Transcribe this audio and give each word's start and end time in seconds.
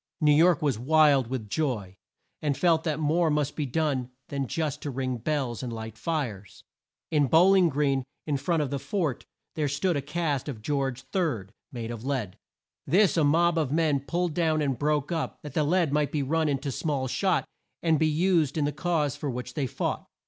New 0.19 0.31
York 0.33 0.63
was 0.63 0.79
wild 0.79 1.27
with 1.27 1.47
joy, 1.47 1.95
and 2.41 2.57
felt 2.57 2.83
that 2.83 2.99
more 2.99 3.29
must 3.29 3.55
be 3.55 3.67
done 3.67 4.09
than 4.29 4.47
just 4.47 4.81
to 4.81 4.89
ring 4.89 5.17
bells 5.17 5.61
and 5.61 5.71
light 5.71 5.95
fires. 5.95 6.63
In 7.11 7.27
Bow 7.27 7.49
ling 7.49 7.69
Green, 7.69 8.03
in 8.25 8.37
front 8.37 8.63
of 8.63 8.71
the 8.71 8.79
fort, 8.79 9.27
there 9.53 9.67
stood 9.67 9.95
a 9.95 10.01
cast 10.01 10.49
of 10.49 10.63
George 10.63 11.03
Third, 11.11 11.53
made 11.71 11.91
of 11.91 12.03
lead. 12.03 12.35
This 12.87 13.15
a 13.15 13.23
mob 13.23 13.59
of 13.59 13.71
men 13.71 13.99
pulled 13.99 14.33
down 14.33 14.59
and 14.59 14.75
broke 14.75 15.11
up, 15.11 15.37
that 15.43 15.53
the 15.53 15.63
lead 15.63 15.93
might 15.93 16.11
be 16.11 16.23
run 16.23 16.49
in 16.49 16.57
to 16.61 16.71
small 16.71 17.07
shot 17.07 17.47
and 17.83 17.99
be 17.99 18.07
used 18.07 18.57
in 18.57 18.65
the 18.65 18.71
cause 18.71 19.15
for 19.15 19.29
which 19.29 19.53
they 19.53 19.67
fought. 19.67 20.07